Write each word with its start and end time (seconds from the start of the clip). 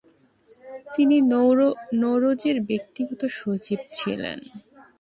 তিনি 0.95 1.15
নৌরোজির 2.01 2.57
ব্যক্তিগত 2.69 3.21
সচিব 3.37 3.79
ছিলেন। 3.93 4.39